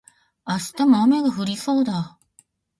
[0.47, 2.17] 明日も雨が降りそうだ